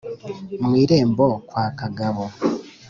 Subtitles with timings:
[0.63, 2.23] Mu irembo kwa Kagabo